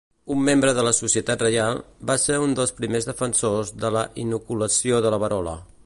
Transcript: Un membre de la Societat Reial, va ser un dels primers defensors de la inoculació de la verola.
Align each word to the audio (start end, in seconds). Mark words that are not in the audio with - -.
Un 0.35 0.39
membre 0.45 0.71
de 0.77 0.85
la 0.85 0.93
Societat 0.99 1.43
Reial, 1.45 1.81
va 2.11 2.15
ser 2.23 2.39
un 2.45 2.57
dels 2.61 2.73
primers 2.79 3.09
defensors 3.11 3.73
de 3.85 3.93
la 3.99 4.07
inoculació 4.25 5.05
de 5.07 5.15
la 5.17 5.23
verola. 5.27 5.57